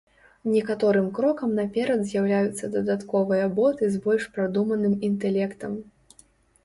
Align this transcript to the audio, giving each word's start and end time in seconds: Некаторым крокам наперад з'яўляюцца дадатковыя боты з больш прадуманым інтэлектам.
Некаторым 0.53 1.09
крокам 1.17 1.51
наперад 1.59 2.01
з'яўляюцца 2.11 2.71
дадатковыя 2.77 3.45
боты 3.61 3.83
з 3.97 4.05
больш 4.09 4.23
прадуманым 4.39 4.93
інтэлектам. 5.13 5.81